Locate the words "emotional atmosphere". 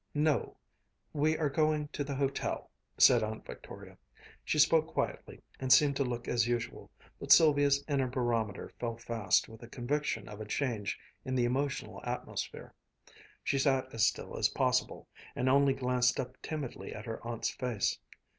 11.45-12.73